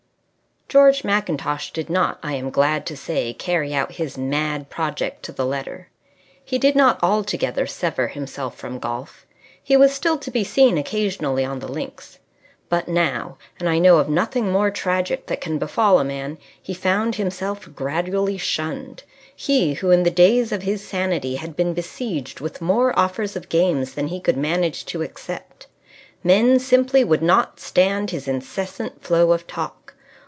[0.81, 5.33] George Mackintosh did not, I am glad to say, carry out his mad project to
[5.33, 5.89] the letter.
[6.45, 9.25] He did not altogether sever himself from golf.
[9.61, 12.19] He was still to be seen occasionally on the links.
[12.69, 16.73] But now and I know of nothing more tragic that can befall a man he
[16.73, 19.03] found himself gradually shunned,
[19.35, 23.49] he who in the days of his sanity had been besieged with more offers of
[23.49, 25.67] games than he could manage to accept.
[26.23, 29.79] Men simply would not stand his incessant flow of talk.